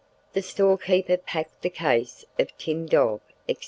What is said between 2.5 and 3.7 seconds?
tinned dog, etc.